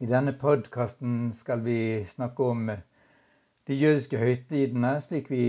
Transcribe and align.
I 0.00 0.06
denne 0.06 0.30
podkasten 0.32 1.32
skal 1.34 1.64
vi 1.64 2.04
snakke 2.06 2.44
om 2.44 2.68
de 3.66 3.74
jødiske 3.74 4.18
høytidene 4.20 4.92
slik 5.02 5.26
vi 5.32 5.46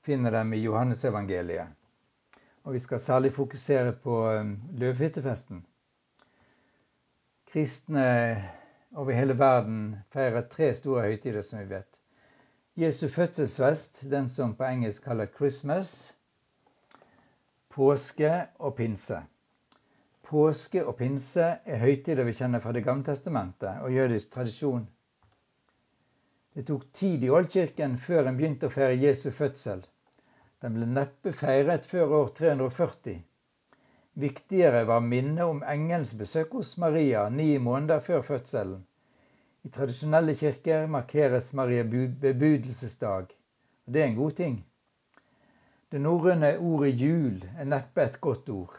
finner 0.00 0.32
dem 0.32 0.54
i 0.56 0.60
Johannesevangeliet. 0.62 1.68
Og 2.64 2.72
vi 2.72 2.78
skal 2.80 3.00
særlig 3.00 3.32
fokusere 3.36 3.92
på 3.92 4.14
um, 4.32 4.54
løvhyttefesten. 4.72 5.60
Kristne 7.52 8.06
over 8.96 9.12
hele 9.12 9.36
verden 9.38 9.96
feirer 10.12 10.46
tre 10.48 10.74
store 10.74 11.02
høytider, 11.02 11.42
som 11.42 11.60
vi 11.60 11.68
vet. 11.74 12.00
Jesu 12.80 13.08
fødselsfest, 13.08 14.06
den 14.10 14.28
som 14.28 14.54
på 14.56 14.64
engelsk 14.64 15.04
kaller 15.04 15.26
Christmas, 15.36 16.14
påske 17.68 18.46
og 18.58 18.74
pinse. 18.80 19.20
Påske 20.30 20.84
og 20.86 20.94
pinse 21.00 21.44
er 21.66 21.80
høytider 21.82 22.22
vi 22.22 22.32
kjenner 22.38 22.62
fra 22.62 22.70
Det 22.70 22.84
gamle 22.86 23.02
testamentet 23.08 23.80
og 23.82 23.90
jødisk 23.90 24.28
tradisjon. 24.36 24.84
Det 26.54 26.62
tok 26.68 26.84
tid 26.94 27.24
i 27.26 27.30
oldkirken 27.34 27.96
før 27.98 28.28
en 28.30 28.36
begynte 28.38 28.68
å 28.68 28.74
feire 28.74 28.94
Jesu 28.94 29.32
fødsel. 29.34 29.80
Den 30.62 30.76
ble 30.76 30.86
neppe 30.86 31.32
feiret 31.34 31.88
før 31.88 32.14
år 32.20 32.30
340. 32.38 33.16
Viktigere 34.22 34.84
var 34.86 35.02
minnet 35.02 35.46
om 35.46 35.64
engelens 35.72 36.12
besøk 36.20 36.54
hos 36.58 36.76
Maria 36.78 37.24
ni 37.30 37.48
måneder 37.58 38.02
før 38.04 38.22
fødselen. 38.26 38.84
I 39.66 39.72
tradisjonelle 39.74 40.36
kirker 40.38 40.86
markeres 40.86 41.50
Maria 41.58 41.82
bebudelsesdag, 41.84 43.34
og 43.86 43.94
det 43.94 44.04
er 44.04 44.12
en 44.12 44.20
god 44.20 44.38
ting. 44.42 44.60
Det 45.90 46.04
norrøne 46.06 46.52
ordet 46.58 46.94
jul 47.02 47.42
er 47.56 47.66
neppe 47.66 48.06
et 48.06 48.20
godt 48.22 48.54
ord. 48.54 48.78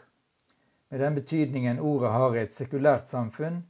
Med 0.92 1.00
den 1.00 1.14
betydningen 1.14 1.78
ordet 1.80 2.10
har 2.12 2.34
i 2.36 2.40
et 2.42 2.52
sekulært 2.52 3.06
samfunn, 3.08 3.62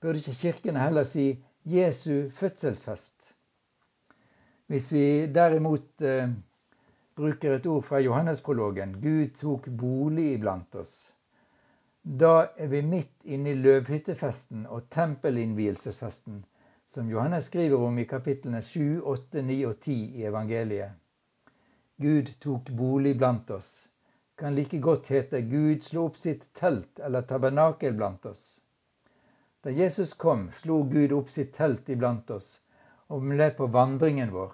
burde 0.00 0.20
ikke 0.20 0.34
kirkene 0.40 0.82
heller 0.82 1.06
si 1.08 1.22
Jesu 1.64 2.28
fødselsfest. 2.36 3.30
Hvis 4.68 4.90
vi 4.92 5.04
derimot 5.32 6.04
eh, 6.04 6.34
bruker 7.16 7.56
et 7.56 7.70
ord 7.72 7.86
fra 7.88 8.02
Johannesprologen 8.04 8.92
Gud 9.00 9.32
tok 9.40 9.70
bolig 9.84 10.26
iblant 10.34 10.76
oss. 10.76 10.92
Da 12.04 12.34
er 12.60 12.68
vi 12.68 12.84
midt 12.84 13.24
inne 13.24 13.54
i 13.54 13.62
løvhyttefesten 13.62 14.68
og 14.68 14.90
tempelinnvielsesfesten, 14.92 16.44
som 16.86 17.08
Johannes 17.08 17.48
skriver 17.48 17.88
om 17.88 17.98
i 17.98 18.04
kapitlene 18.04 18.60
7, 18.60 19.00
8, 19.16 19.48
9 19.48 19.60
og 19.72 19.80
10 19.80 19.98
i 20.20 20.28
evangeliet. 20.28 20.92
Gud 21.96 22.36
tok 22.36 22.68
bolig 22.76 23.16
blant 23.16 23.50
oss 23.50 23.76
kan 24.36 24.54
like 24.54 24.78
godt 24.78 25.08
hete 25.08 25.40
Gud 25.40 25.82
slo 25.82 26.06
opp 26.10 26.16
sitt 26.20 26.42
telt 26.54 27.00
eller 27.00 27.22
tabernakel 27.22 27.94
blant 27.96 28.26
oss. 28.26 28.60
Da 29.64 29.70
Jesus 29.70 30.12
kom, 30.14 30.50
slo 30.52 30.82
Gud 30.82 31.12
opp 31.12 31.30
sitt 31.32 31.54
telt 31.56 31.88
iblant 31.88 32.30
oss 32.30 32.60
og 33.08 33.24
ble 33.24 33.48
på 33.56 33.66
vandringen 33.72 34.32
vår, 34.34 34.52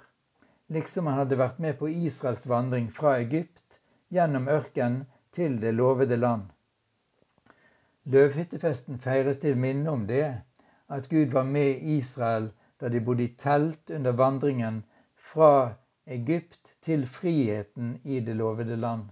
liksom 0.77 1.08
han 1.10 1.19
hadde 1.22 1.41
vært 1.41 1.58
med 1.64 1.78
på 1.80 1.91
Israels 1.91 2.47
vandring 2.47 2.91
fra 2.98 3.16
Egypt 3.25 3.80
gjennom 4.12 4.48
ørkenen 4.48 5.03
til 5.33 5.58
det 5.60 5.72
lovede 5.75 6.16
land. 6.16 6.47
Løvhyttefesten 8.12 8.98
feires 9.03 9.41
til 9.42 9.56
minne 9.56 9.91
om 9.91 10.06
det, 10.06 10.27
at 10.88 11.08
Gud 11.08 11.33
var 11.33 11.48
med 11.48 11.83
Israel 11.97 12.50
da 12.80 12.91
de 12.92 13.00
bodde 13.00 13.25
i 13.25 13.34
telt 13.38 13.91
under 13.91 14.12
vandringen 14.19 14.83
fra 15.14 15.75
Egypt 16.06 16.75
til 16.83 17.06
friheten 17.06 17.97
i 18.05 18.20
det 18.20 18.36
lovede 18.36 18.77
land. 18.77 19.08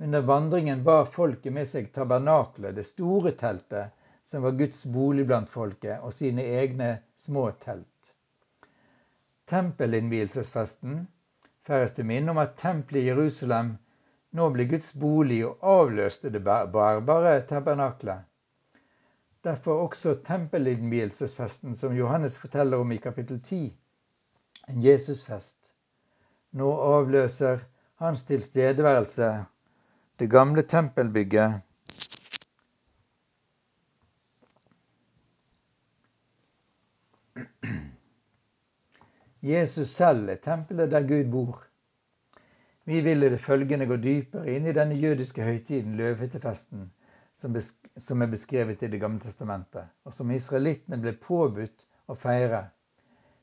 Under 0.00 0.20
vandringen 0.20 0.84
bar 0.84 1.04
folket 1.04 1.52
med 1.52 1.66
seg 1.68 1.88
tabernaklet, 1.92 2.76
det 2.76 2.86
store 2.86 3.32
teltet, 3.34 3.90
som 4.22 4.44
var 4.44 4.54
Guds 4.60 4.84
bolig 4.86 5.24
blant 5.26 5.50
folket, 5.50 5.98
og 6.04 6.14
sine 6.14 6.44
egne 6.60 6.90
små 7.18 7.48
telt. 7.58 8.12
Tempelinnvielsesfesten 9.48 11.00
feires 11.66 11.96
til 11.96 12.06
minne 12.06 12.30
om 12.30 12.38
at 12.38 12.54
tempelet 12.60 13.02
i 13.02 13.08
Jerusalem 13.08 13.74
nå 14.38 14.48
ble 14.54 14.68
Guds 14.70 14.92
bolig 14.94 15.40
og 15.48 15.66
avløste 15.66 16.30
det 16.30 16.44
bærbare 16.44 17.40
tabernaklet. 17.48 18.22
Derfor 19.44 19.82
også 19.88 20.14
tempelinnvielsesfesten 20.26 21.74
som 21.74 21.96
Johannes 21.96 22.36
forteller 22.38 22.78
om 22.78 22.92
i 22.92 23.02
kapittel 23.02 23.40
10, 23.40 23.62
en 24.68 24.82
Jesusfest. 24.84 25.72
Nå 26.52 26.70
avløser 26.70 27.64
hans 28.02 28.24
tilstedeværelse 28.28 29.30
det 30.18 30.30
gamle 30.30 30.62
tempelbygget 30.62 31.60
Jesus 39.42 39.88
selv 39.88 40.28
er 40.28 40.34
tempelet 40.42 40.90
der 40.90 41.06
Gud 41.06 41.30
bor. 41.30 41.64
Vi 42.84 43.00
vil 43.00 43.22
i 43.22 43.28
det 43.30 43.40
følgende 43.40 43.86
gå 43.86 43.96
dypere 43.96 44.50
inn 44.56 44.66
i 44.66 44.74
denne 44.74 44.96
jødiske 44.98 45.44
høytiden, 45.44 45.94
løvhyttefesten, 45.96 46.88
som 47.34 48.22
er 48.22 48.26
beskrevet 48.26 48.82
i 48.82 48.86
Det 48.86 49.00
gamle 49.00 49.20
testamentet, 49.20 49.84
og 50.04 50.12
som 50.12 50.30
israelittene 50.30 50.98
ble 50.98 51.12
påbudt 51.12 51.86
å 52.08 52.14
feire. 52.14 52.64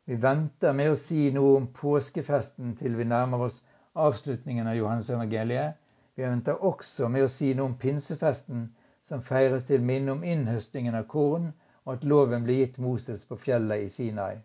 Vi 0.06 0.22
venter 0.22 0.74
med 0.74 0.92
å 0.92 1.00
si 1.00 1.32
noe 1.32 1.56
om 1.58 1.68
påskefesten 1.68 2.76
til 2.76 2.98
vi 2.98 3.04
nærmer 3.04 3.48
oss 3.48 3.62
avslutningen 3.96 4.68
av 4.68 4.76
Johannes 4.76 5.10
evangeliet, 5.10 5.78
vi 6.16 6.24
venter 6.24 6.64
også 6.64 7.10
med 7.12 7.26
å 7.26 7.32
si 7.32 7.54
noe 7.54 7.72
om 7.72 7.78
pinsefesten, 7.78 8.70
som 9.04 9.22
feires 9.22 9.68
til 9.68 9.84
minne 9.84 10.14
om 10.16 10.24
innhøstingen 10.24 10.96
av 10.96 11.08
korn, 11.12 11.50
og 11.86 11.94
at 11.94 12.06
loven 12.08 12.46
ble 12.46 12.60
gitt 12.62 12.78
Moses 12.82 13.26
på 13.30 13.38
fjellet 13.38 13.84
i 13.86 13.90
Sinai. 13.90 14.36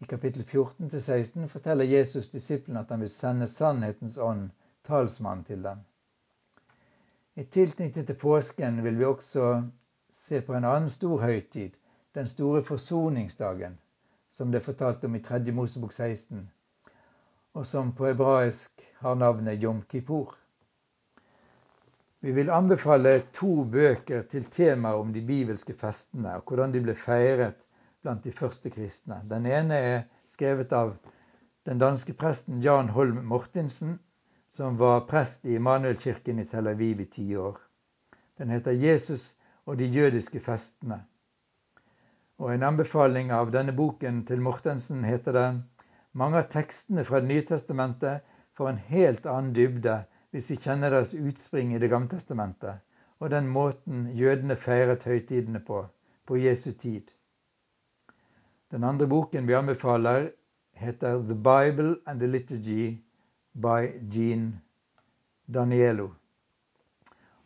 I 0.00 0.06
kapittel 0.06 0.44
14-16 0.44 1.48
forteller 1.48 1.84
Jesus 1.84 2.30
disiplene 2.32 2.80
at 2.84 2.92
han 2.92 3.02
vil 3.04 3.10
sende 3.12 3.46
sannhetens 3.50 4.18
ånd, 4.18 4.50
talsmann, 4.84 5.44
til 5.44 5.62
dem. 5.64 5.82
I 7.36 7.44
tilknytning 7.44 8.06
til 8.06 8.18
påsken 8.20 8.82
vil 8.84 8.98
vi 8.98 9.04
også 9.04 9.48
se 10.10 10.40
på 10.40 10.54
en 10.54 10.64
annen 10.70 10.90
stor 10.90 11.18
høytid, 11.24 11.74
den 12.14 12.28
store 12.30 12.62
forsoningsdagen, 12.62 13.78
som 14.30 14.52
det 14.52 14.60
er 14.60 14.68
fortalt 14.68 15.04
om 15.04 15.18
i 15.18 15.22
3. 15.22 15.40
Mosebok 15.52 15.92
16, 15.92 16.46
og 17.54 17.66
som 17.66 17.92
på 17.92 18.06
hebraisk 18.06 18.86
har 19.02 19.14
navnet 19.14 19.62
Jom 19.62 19.82
Kippur. 19.90 20.36
Vi 22.24 22.32
vil 22.32 22.48
anbefale 22.50 23.18
to 23.36 23.66
bøker 23.68 24.22
til 24.32 24.46
temaet 24.48 24.96
om 24.96 25.10
de 25.12 25.20
bibelske 25.20 25.74
festene 25.76 26.30
og 26.38 26.46
hvordan 26.48 26.70
de 26.72 26.80
ble 26.80 26.94
feiret 26.96 27.58
blant 28.00 28.24
de 28.24 28.30
første 28.32 28.70
kristne. 28.72 29.18
Den 29.28 29.44
ene 29.44 29.76
er 29.76 29.98
skrevet 30.32 30.72
av 30.72 30.94
den 31.68 31.82
danske 31.82 32.14
presten 32.16 32.62
Jan 32.64 32.88
Holm 32.96 33.18
Mortensen, 33.28 33.98
som 34.48 34.78
var 34.80 35.04
prest 35.10 35.44
i 35.44 35.58
Immanuelkirken 35.58 36.40
i 36.40 36.46
Tel 36.48 36.72
Aviv 36.72 37.02
i 37.04 37.06
ti 37.18 37.26
år. 37.36 37.60
Den 38.40 38.56
heter 38.56 38.72
'Jesus 38.72 39.36
og 39.66 39.76
de 39.78 39.84
jødiske 39.84 40.40
festene'. 40.40 41.04
Og 42.38 42.54
En 42.54 42.62
anbefaling 42.62 43.32
av 43.32 43.52
denne 43.52 43.76
boken 43.76 44.24
til 44.24 44.40
Mortensen 44.40 45.04
heter 45.04 45.32
det 45.32 45.62
mange 46.12 46.38
av 46.38 46.48
tekstene 46.48 47.04
fra 47.04 47.20
Det 47.20 47.28
nye 47.28 47.44
testamentet 47.44 48.20
får 48.56 48.68
en 48.68 48.82
helt 48.88 49.26
annen 49.26 49.52
dybde 49.52 50.04
hvis 50.34 50.48
vi 50.50 50.56
kjenner 50.58 50.90
deres 50.90 51.12
utspring 51.14 51.74
i 51.74 51.78
Det 51.78 51.86
gamle 51.92 52.10
testamentet, 52.10 52.80
og 53.22 53.30
den 53.30 53.46
måten 53.46 54.08
jødene 54.18 54.56
feiret 54.58 55.06
høytidene 55.06 55.60
på, 55.62 55.84
på 56.26 56.36
Jesu 56.42 56.72
tid. 56.72 57.12
Den 58.74 58.84
andre 58.84 59.06
boken 59.06 59.46
vi 59.46 59.54
anbefaler, 59.54 60.32
heter 60.74 61.22
The 61.22 61.38
Bible 61.38 61.96
and 62.06 62.18
the 62.20 62.26
Liturgy 62.26 62.98
by 63.54 63.94
Jean 64.10 64.60
Danielo. 65.46 66.10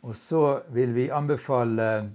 Og 0.02 0.16
så 0.16 0.62
vil 0.72 0.94
vi 0.94 1.10
anbefale 1.12 2.10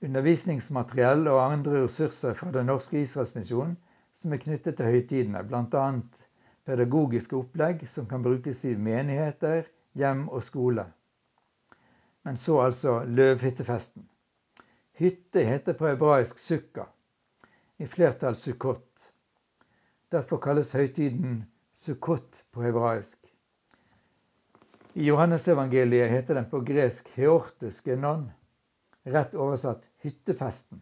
undervisningsmateriell 0.00 1.28
og 1.28 1.52
andre 1.52 1.82
ressurser 1.82 2.32
fra 2.34 2.50
Den 2.50 2.72
norske 2.72 3.02
Israelsmisjonen 3.02 3.76
som 4.14 4.32
er 4.32 4.40
knyttet 4.40 4.78
til 4.78 4.86
høytidene, 4.88 5.44
bl.a. 5.44 5.88
pedagogiske 6.64 7.36
opplegg 7.36 7.84
som 7.88 8.08
kan 8.08 8.24
brukes 8.24 8.64
i 8.64 8.72
menigheter, 8.76 9.68
hjem 9.92 10.28
og 10.28 10.42
skole. 10.42 10.84
Men 12.24 12.36
så 12.36 12.60
altså 12.60 13.04
løvhyttefesten. 13.04 14.08
Hytte 14.98 15.44
heter 15.46 15.72
på 15.78 15.86
hebraisk 15.86 16.38
sukka, 16.38 16.88
i 17.78 17.86
flertall 17.86 18.36
sukkot. 18.36 19.12
Derfor 20.10 20.40
kalles 20.42 20.72
høytiden 20.74 21.44
sukkot 21.72 22.42
på 22.52 22.62
hebraisk. 22.62 23.28
I 24.94 25.06
Johannesevangeliet 25.06 26.10
heter 26.10 26.34
den 26.34 26.48
på 26.50 26.60
gresk 26.66 27.08
heorteske 27.14 27.94
non, 27.96 28.26
rett 29.06 29.34
oversatt 29.38 29.86
hyttefesten. 30.02 30.80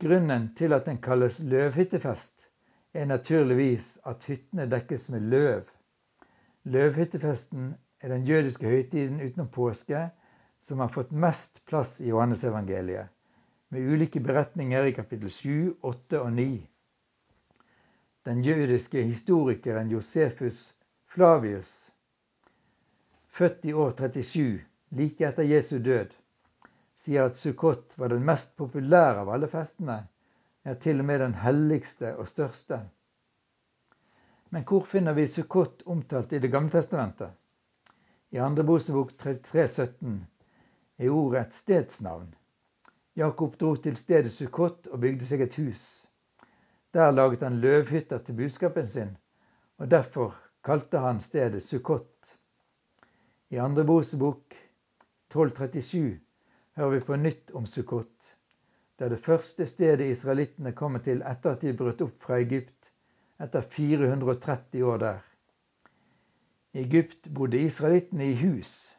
Grunnen 0.00 0.52
til 0.56 0.72
at 0.72 0.86
den 0.86 1.00
kalles 1.02 1.40
løvhyttefest, 1.42 2.46
er 2.94 3.06
naturligvis 3.06 3.98
at 4.06 4.24
hyttene 4.26 4.66
dekkes 4.70 5.08
med 5.10 5.26
løv. 5.32 5.66
Løvhyttefesten 6.64 7.74
er 8.00 8.08
den 8.08 8.24
jødiske 8.24 8.66
høytiden 8.66 9.20
utenom 9.20 9.48
påske 9.48 10.08
som 10.60 10.80
har 10.80 10.88
fått 10.88 11.12
mest 11.12 11.64
plass 11.66 12.00
i 12.00 12.08
Johannesevangeliet. 12.08 13.08
med 13.72 13.92
ulike 13.92 14.20
beretninger 14.20 14.84
i 14.84 14.92
kapittel 14.92 15.30
7, 15.30 15.74
8 15.80 16.20
og 16.20 16.32
9. 16.32 16.66
Den 18.24 18.42
jødiske 18.44 19.02
historikeren 19.02 19.90
Josefus 19.90 20.74
Flavius, 21.06 21.92
født 23.28 23.64
i 23.64 23.72
år 23.72 23.92
37, 23.98 24.60
like 24.90 25.28
etter 25.28 25.42
Jesu 25.42 25.78
død, 25.78 26.10
sier 26.96 27.24
at 27.30 27.36
Sukkot 27.36 27.94
var 27.98 28.10
den 28.10 28.26
mest 28.26 28.56
populære 28.56 29.22
av 29.22 29.30
alle 29.34 29.48
festene, 29.48 30.00
ja, 30.66 30.74
til 30.74 31.00
og 31.00 31.06
med 31.06 31.20
den 31.22 31.34
helligste 31.34 32.16
og 32.16 32.28
største. 32.28 32.80
Men 34.50 34.66
hvor 34.66 34.84
finner 34.84 35.14
vi 35.14 35.26
Sukkot 35.26 35.82
omtalt 35.86 36.32
i 36.32 36.38
Det 36.38 36.50
gamle 36.50 36.70
testamentet? 36.70 37.39
I 38.32 38.38
andre 38.38 38.62
Mosebok 38.62 39.12
33,17 39.18 40.18
er 40.98 41.10
ordet 41.10 41.40
et 41.40 41.54
stedsnavn. 41.54 42.28
Jakob 43.18 43.56
dro 43.58 43.72
til 43.76 43.96
stedet 43.98 44.30
Sukkot 44.30 44.86
og 44.86 45.00
bygde 45.02 45.26
seg 45.26 45.42
et 45.42 45.56
hus. 45.58 45.82
Der 46.94 47.10
laget 47.10 47.42
han 47.42 47.58
løvhytter 47.62 48.22
til 48.22 48.36
budskapen 48.38 48.86
sin, 48.86 49.16
og 49.78 49.90
derfor 49.90 50.36
kalte 50.62 51.02
han 51.02 51.18
stedet 51.20 51.62
Sukkot. 51.62 52.36
I 53.50 53.58
andre 53.58 53.84
Mosebok 53.84 54.54
1237 54.54 56.20
hører 56.76 56.94
vi 56.94 57.00
på 57.00 57.18
nytt 57.18 57.50
om 57.58 57.66
Sukkot. 57.66 58.30
Det 58.98 59.08
er 59.08 59.14
det 59.16 59.24
første 59.24 59.66
stedet 59.66 60.06
israelittene 60.06 60.70
kommer 60.72 61.02
til 61.02 61.24
etter 61.26 61.56
at 61.56 61.66
de 61.66 61.74
brøt 61.74 62.06
opp 62.06 62.22
fra 62.22 62.38
Egypt 62.38 62.92
etter 63.42 63.66
430 63.74 64.86
år 64.86 65.02
der. 65.02 65.29
I 66.72 66.80
Egypt 66.80 67.26
bodde 67.26 67.58
israelittene 67.58 68.24
i 68.24 68.34
hus, 68.34 68.96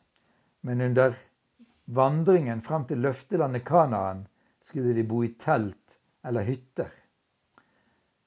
men 0.62 0.82
under 0.82 1.16
vandringen 1.86 2.62
fram 2.62 2.84
til 2.88 3.00
løftelandet 3.00 3.64
Kanaan 3.66 4.26
skulle 4.60 4.94
de 4.94 5.06
bo 5.08 5.22
i 5.24 5.30
telt 5.40 5.96
eller 6.28 6.44
hytter. 6.44 6.92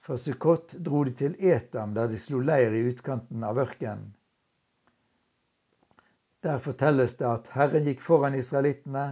Fra 0.01 0.17
Sukkot 0.19 0.73
dro 0.87 1.05
de 1.05 1.13
til 1.17 1.37
Etam, 1.39 1.93
der 1.95 2.09
de 2.09 2.19
slo 2.19 2.41
leir 2.41 2.73
i 2.73 2.87
utkanten 2.89 3.45
av 3.45 3.61
ørkenen. 3.61 4.15
Der 6.45 6.59
fortelles 6.61 7.17
det 7.21 7.29
at 7.29 7.53
Herren 7.53 7.89
gikk 7.89 8.03
foran 8.05 8.37
israelittene 8.37 9.05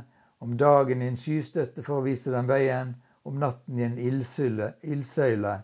om 0.44 0.56
dagen 0.60 1.04
i 1.04 1.08
en 1.12 1.16
skystøtte 1.16 1.84
for 1.84 2.00
å 2.00 2.06
vise 2.08 2.32
dem 2.32 2.48
veien, 2.48 2.96
om 3.24 3.38
natten 3.40 3.78
i 3.78 3.84
en 3.86 4.00
ildsøyle 4.00 5.54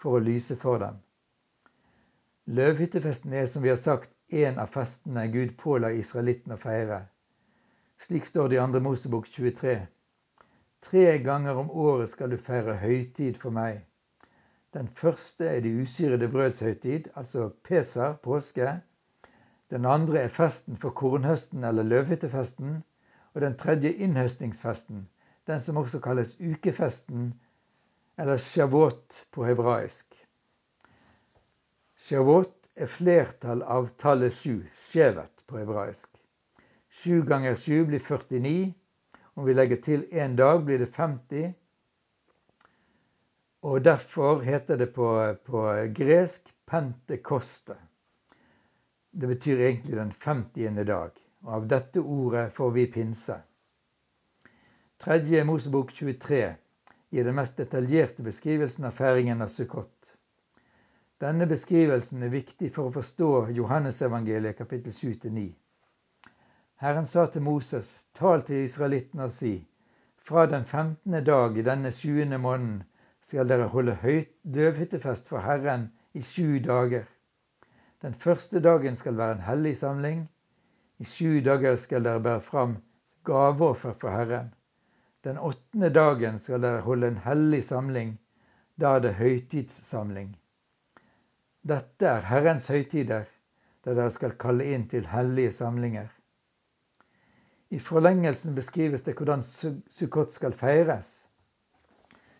for 0.00 0.16
å 0.16 0.24
lyse 0.24 0.56
for 0.60 0.80
dem. 0.82 0.98
Løvhyttefesten 2.46 3.32
er, 3.32 3.46
som 3.46 3.62
vi 3.62 3.70
har 3.72 3.80
sagt, 3.80 4.13
en 4.28 4.58
av 4.58 4.66
festene 4.66 5.26
Gud 5.28 5.56
påla 5.60 5.90
israelittene 5.92 6.56
å 6.56 6.60
feire. 6.60 7.00
Slik 8.00 8.26
står 8.26 8.48
det 8.48 8.56
i 8.56 8.62
2. 8.62 8.80
Mosebok 8.84 9.28
23. 9.28 9.74
Tre 10.84 11.18
ganger 11.18 11.56
om 11.56 11.70
året 11.70 12.10
skal 12.10 12.30
du 12.30 12.36
feire 12.36 12.74
høytid 12.80 13.38
for 13.40 13.54
meg. 13.54 13.84
Den 14.74 14.88
første 14.88 15.46
er 15.48 15.60
de 15.64 15.70
usyrede 15.80 16.28
brøds 16.28 16.60
høytid, 16.60 17.08
altså 17.14 17.48
peser, 17.62 18.16
påske. 18.24 18.80
Den 19.70 19.86
andre 19.86 20.24
er 20.26 20.34
festen 20.34 20.76
for 20.76 20.90
kornhøsten 20.90 21.64
eller 21.64 21.86
løvhyttefesten 21.86 22.82
og 23.34 23.40
den 23.40 23.56
tredje 23.58 23.92
innhøstingsfesten, 23.92 25.08
den 25.46 25.60
som 25.60 25.76
også 25.76 26.00
kalles 26.00 26.36
ukefesten 26.40 27.32
eller 28.18 28.36
shavot 28.36 29.24
på 29.32 29.46
hebraisk. 29.46 30.14
Shavot 31.96 32.63
flertall 32.74 33.62
av 33.62 33.88
tallet 34.00 34.34
sju, 34.34 34.62
shevet 34.90 35.44
på 35.46 35.58
hebraisk. 35.58 36.10
Sju 36.90 37.22
ganger 37.22 37.56
sju 37.56 37.84
blir 37.86 37.98
49. 37.98 38.72
Om 39.34 39.44
vi 39.44 39.54
legger 39.54 39.82
til 39.82 40.06
én 40.12 40.36
dag, 40.36 40.64
blir 40.64 40.78
det 40.78 40.92
50. 40.94 41.54
Og 43.62 43.82
derfor 43.84 44.40
heter 44.42 44.76
det 44.76 44.92
på, 44.94 45.10
på 45.44 45.66
gresk 45.96 46.50
pentekoste. 46.66 47.76
Det 49.10 49.26
betyr 49.26 49.60
egentlig 49.60 49.96
den 49.96 50.12
50. 50.12 50.84
dag 50.84 51.24
og 51.44 51.54
av 51.54 51.66
dette 51.68 52.00
ordet 52.00 52.48
får 52.56 52.70
vi 52.72 52.86
pinse. 52.92 53.36
Tredje 55.04 55.44
Mosebok 55.44 55.92
23 55.92 56.44
gir 57.12 57.26
den 57.28 57.36
mest 57.36 57.58
detaljerte 57.60 58.24
beskrivelsen 58.24 58.88
av 58.88 58.96
feiringen 58.96 59.44
av 59.44 59.52
Sukkot. 59.52 60.13
Denne 61.24 61.46
beskrivelsen 61.48 62.22
er 62.26 62.28
viktig 62.28 62.68
for 62.74 62.90
å 62.90 62.92
forstå 62.92 63.26
Johannesevangeliet 63.56 64.58
kapittel 64.58 64.92
7-9. 64.92 65.44
Herren 66.84 67.06
sa 67.08 67.22
til 67.32 67.46
Moses, 67.46 67.92
tal 68.12 68.42
til 68.44 68.66
israelittene 68.66 69.24
og 69.30 69.32
si, 69.32 69.52
fra 70.20 70.44
den 70.50 70.66
15. 70.66 71.16
dag 71.24 71.56
i 71.56 71.64
denne 71.64 71.94
20. 72.00 72.36
måneden 72.44 72.82
skal 73.24 73.48
dere 73.48 73.70
holde 73.72 73.94
høyt 74.02 74.34
døvhyttefest 74.58 75.32
for 75.32 75.40
Herren 75.48 75.88
i 76.12 76.20
sju 76.20 76.60
dager. 76.68 77.08
Den 78.04 78.20
første 78.26 78.60
dagen 78.68 79.00
skal 79.00 79.16
være 79.16 79.38
en 79.38 79.44
hellig 79.48 79.78
samling, 79.80 80.22
i 81.00 81.08
sju 81.08 81.40
dager 81.48 81.80
skal 81.80 82.04
dere 82.04 82.20
bære 82.28 82.46
fram 82.50 82.76
gaveoffer 83.24 83.96
for 83.96 84.12
Herren. 84.12 84.52
Den 85.24 85.40
åttende 85.40 85.88
dagen 85.88 86.36
skal 86.38 86.60
dere 86.68 86.84
holde 86.84 87.14
en 87.14 87.20
hellig 87.24 87.64
samling. 87.64 88.18
Da 88.76 88.98
er 88.98 89.06
det 89.08 89.18
høytidssamling. 89.24 90.34
Dette 91.64 92.06
er 92.06 92.26
Herrens 92.28 92.66
høytider, 92.68 93.24
der 93.84 93.96
dere 93.96 94.12
skal 94.12 94.34
kalle 94.40 94.66
inn 94.74 94.84
til 94.92 95.06
hellige 95.08 95.52
samlinger. 95.56 96.10
I 97.72 97.78
forlengelsen 97.80 98.52
beskrives 98.54 99.06
det 99.06 99.16
hvordan 99.16 99.42
Sukkot 99.42 100.32
skal 100.32 100.52
feires. 100.52 101.24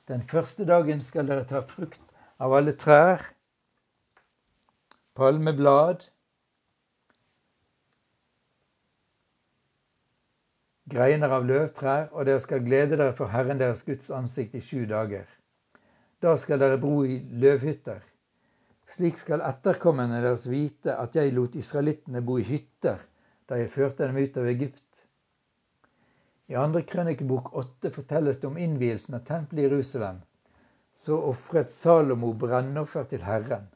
Den 0.09 0.21
første 0.29 0.67
dagen 0.69 1.01
skal 1.01 1.29
dere 1.31 1.49
ta 1.49 1.65
frukt 1.65 2.03
av 2.37 2.53
alle 2.53 2.77
trær, 2.77 3.25
palmeblad, 5.17 6.05
greiner 10.93 11.33
av 11.33 11.49
løvtrær, 11.49 12.11
og 12.13 12.29
dere 12.29 12.45
skal 12.45 12.65
glede 12.67 12.99
dere 13.01 13.17
for 13.17 13.33
Herren 13.33 13.63
deres 13.63 13.87
Guds 13.89 14.13
ansikt 14.13 14.55
i 14.55 14.61
sju 14.61 14.85
dager. 14.91 15.25
Da 16.21 16.37
skal 16.37 16.61
dere 16.61 16.77
bo 16.81 16.99
i 17.09 17.23
løvhytter. 17.41 18.05
Slik 18.87 19.17
skal 19.19 19.41
etterkommerne 19.41 20.21
deres 20.23 20.45
vite 20.51 20.95
at 21.01 21.17
jeg 21.17 21.33
lot 21.35 21.57
israelittene 21.57 22.21
bo 22.23 22.37
i 22.39 22.45
hytter 22.45 23.01
da 23.49 23.59
jeg 23.61 23.73
førte 23.73 24.07
dem 24.09 24.19
ut 24.21 24.37
av 24.41 24.49
Egypt. 24.51 25.05
I 26.53 26.57
andre 26.61 26.83
krønikebok 26.85 27.55
åtte 27.57 27.91
fortelles 27.93 28.41
det 28.41 28.49
om 28.51 28.59
innvielsen 28.61 29.17
av 29.17 29.25
tempelet 29.29 29.65
i 29.65 29.67
Jerusalem. 29.69 30.21
Så 30.95 31.17
ofret 31.31 31.73
Salomo 31.73 32.33
brennoffer 32.39 33.09
til 33.09 33.25
Herren. 33.25 33.71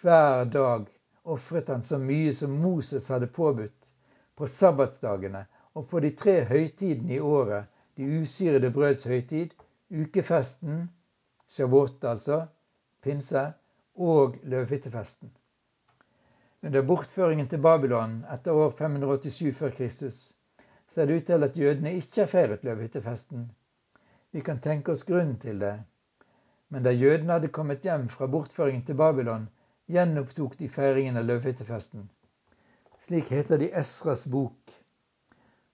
Hver 0.00 0.44
dag 0.52 0.84
ofret 1.24 1.72
han 1.72 1.82
så 1.82 1.98
mye 1.98 2.34
som 2.36 2.58
Moses 2.60 3.08
hadde 3.08 3.30
påbudt. 3.38 3.92
På 4.36 4.46
sabbatsdagene 4.46 5.46
og 5.74 5.88
på 5.88 6.00
de 6.04 6.10
tre 6.16 6.36
høytidene 6.44 7.16
i 7.16 7.20
året, 7.20 7.66
de 7.96 8.20
usyrede 8.20 8.70
brøds 8.70 9.04
høytid, 9.04 9.52
ukefesten, 9.90 10.86
shabot 11.48 12.04
altså, 12.04 12.46
pinse, 13.02 13.42
og 14.00 14.36
løvhyttefesten. 14.42 15.30
Under 16.62 16.82
bortføringen 16.88 17.48
til 17.48 17.62
Babylon 17.64 18.18
etter 18.32 18.56
år 18.64 18.72
587 18.78 19.56
før 19.58 19.70
Kristus 19.76 20.18
ser 20.88 21.06
det 21.06 21.20
ut 21.20 21.26
til 21.30 21.46
at 21.46 21.56
jødene 21.56 21.94
ikke 22.00 22.22
har 22.22 22.32
feiret 22.32 22.64
løvhyttefesten. 22.64 23.46
Vi 24.32 24.40
kan 24.40 24.60
tenke 24.60 24.92
oss 24.92 25.04
grunnen 25.08 25.38
til 25.38 25.60
det. 25.60 25.76
Men 26.68 26.82
da 26.86 26.90
jødene 26.90 27.32
hadde 27.32 27.52
kommet 27.54 27.86
hjem 27.86 28.08
fra 28.08 28.26
bortføringen 28.26 28.84
til 28.86 28.98
Babylon, 28.98 29.48
gjenopptok 29.86 30.58
de 30.58 30.68
feiringen 30.68 31.16
av 31.16 31.24
løvhyttefesten. 31.30 32.08
Slik 33.00 33.30
heter 33.34 33.58
det 33.58 33.70
i 33.70 33.74
Esras 33.80 34.26
bok 34.30 34.80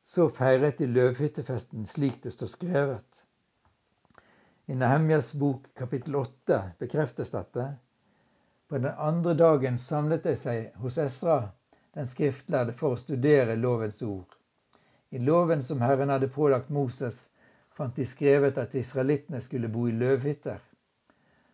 så 0.06 0.28
feiret 0.30 0.78
de 0.78 0.87
løvhyttefesten 0.87 1.87
slik 1.90 2.21
det 2.23 2.30
står 2.35 2.50
skrevet. 2.52 3.23
I 4.71 4.76
Nehemjas 4.78 5.33
bok 5.35 5.66
kapittel 5.78 6.14
8 6.21 6.61
bekreftes 6.78 7.33
dette. 7.35 7.64
På 8.68 8.78
den 8.78 8.94
andre 8.99 9.35
dagen 9.35 9.78
samlet 9.78 10.25
de 10.26 10.32
seg 10.37 10.73
hos 10.82 10.96
Esra, 10.99 11.37
den 11.94 12.08
skriftlærde, 12.11 12.73
for 12.75 12.96
å 12.96 12.99
studere 12.99 13.54
lovens 13.54 14.00
ord. 14.02 14.35
I 15.14 15.20
loven 15.23 15.62
som 15.62 15.85
Herren 15.87 16.11
hadde 16.11 16.28
pålagt 16.35 16.73
Moses, 16.75 17.20
fant 17.70 17.94
de 17.94 18.06
skrevet 18.11 18.58
at 18.58 18.75
israelittene 18.75 19.38
skulle 19.44 19.70
bo 19.70 19.87
i 19.87 19.94
løvhytter. 19.94 20.58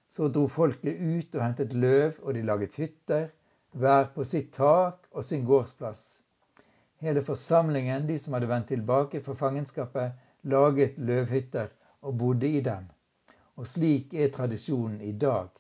Så 0.09 0.31
dro 0.33 0.47
folket 0.49 1.04
ut 1.04 1.37
og 1.37 1.45
hentet 1.45 1.76
løv, 1.76 2.16
og 2.23 2.33
de 2.35 2.47
laget 2.49 2.81
hytter, 2.81 3.28
hver 3.76 4.09
på 4.16 4.25
sitt 4.25 4.52
tak 4.57 5.04
og 5.12 5.25
sin 5.25 5.45
gårdsplass. 5.45 6.02
Hele 7.04 7.21
forsamlingen, 7.28 8.09
de 8.09 8.16
som 8.19 8.38
hadde 8.38 8.49
vendt 8.49 8.73
tilbake 8.73 9.21
fra 9.21 9.37
fangenskapet, 9.37 10.16
laget 10.49 10.97
løvhytter 10.97 11.69
og 12.02 12.16
bodde 12.25 12.49
i 12.49 12.64
dem. 12.64 12.88
Og 13.61 13.69
slik 13.69 14.14
er 14.14 14.33
tradisjonen 14.33 15.00
i 15.04 15.12
dag. 15.12 15.52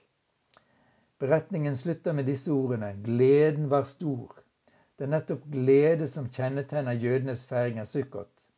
Beretningen 1.22 1.76
slutter 1.76 2.16
med 2.18 2.26
disse 2.26 2.50
ordene 2.50 2.88
gleden 3.04 3.68
var 3.70 3.84
stor. 3.86 4.40
Det 4.98 5.04
er 5.06 5.10
nettopp 5.12 5.44
glede 5.52 6.08
som 6.10 6.24
kjennetegner 6.26 6.98
jødenes 6.98 7.44
feiring 7.46 7.78
av 7.78 7.86
Sukkot. 7.86 8.48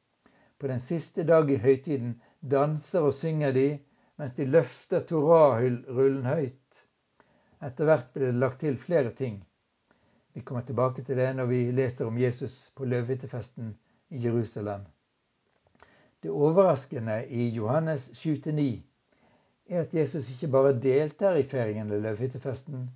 På 0.56 0.70
den 0.70 0.80
siste 0.80 1.26
dag 1.28 1.50
i 1.52 1.58
høytiden 1.60 2.14
danser 2.40 3.04
og 3.04 3.12
synger 3.12 3.52
de 3.52 3.66
mens 4.16 4.32
de 4.38 4.46
løfter 4.48 5.04
Torah-rullen 5.10 6.24
høyt. 6.24 6.80
Etter 7.60 7.90
hvert 7.90 8.08
ble 8.16 8.30
det 8.30 8.40
lagt 8.40 8.64
til 8.64 8.80
flere 8.80 9.12
ting. 9.12 9.42
Vi 10.32 10.40
kommer 10.40 10.64
tilbake 10.64 11.04
til 11.04 11.20
det 11.20 11.28
når 11.36 11.52
vi 11.52 11.60
leser 11.82 12.08
om 12.08 12.16
Jesus 12.16 12.70
på 12.72 12.88
løvehyttefesten 12.88 13.74
i 14.08 14.24
Jerusalem. 14.24 14.88
Det 16.24 16.32
overraskende 16.32 17.26
i 17.28 17.50
Johannes 17.60 18.08
7-9 18.24 18.70
er 19.68 19.80
at 19.80 19.94
Jesus 19.94 20.30
ikke 20.30 20.50
bare 20.52 20.74
deltar 20.80 21.36
i 21.36 21.46
feiringen 21.48 21.86
eller 21.86 22.10
løvhyttefesten, 22.10 22.90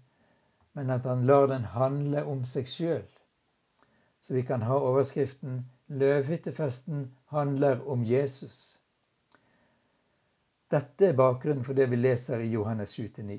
men 0.74 0.90
at 0.90 1.06
han 1.08 1.26
lar 1.26 1.46
den 1.46 1.64
handle 1.64 2.24
om 2.24 2.44
seg 2.44 2.68
sjøl. 2.68 3.06
Så 4.20 4.34
vi 4.34 4.42
kan 4.42 4.62
ha 4.62 4.74
overskriften 4.74 5.64
'Løvhyttefesten 5.88 7.14
handler 7.32 7.80
om 7.88 8.02
Jesus'. 8.04 8.76
Dette 10.70 11.06
er 11.06 11.16
bakgrunnen 11.16 11.64
for 11.64 11.72
det 11.72 11.90
vi 11.90 11.96
leser 11.96 12.38
i 12.44 12.50
Johannes 12.52 12.98
7-9. 12.98 13.38